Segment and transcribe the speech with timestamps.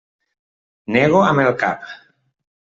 [0.95, 1.87] Nego amb el cap.